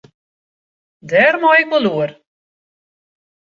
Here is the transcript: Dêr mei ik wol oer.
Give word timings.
Dêr 1.09 1.33
mei 1.41 1.59
ik 1.63 1.69
wol 1.71 1.87
oer. 1.95 2.11